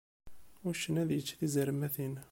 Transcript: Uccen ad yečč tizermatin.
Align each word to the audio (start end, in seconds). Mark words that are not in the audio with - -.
Uccen 0.67 0.95
ad 1.01 1.09
yečč 1.13 1.29
tizermatin. 1.39 2.13